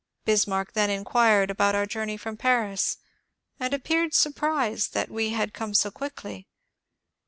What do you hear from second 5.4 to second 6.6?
come so quickly.